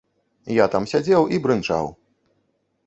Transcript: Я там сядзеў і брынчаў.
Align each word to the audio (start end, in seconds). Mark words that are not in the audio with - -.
Я 0.55 0.65
там 0.75 0.87
сядзеў 0.93 1.29
і 1.37 1.41
брынчаў. 1.45 1.85